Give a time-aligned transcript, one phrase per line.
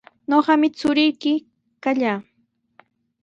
[0.29, 1.33] Ñuqami churiyki
[1.83, 2.19] kallaa.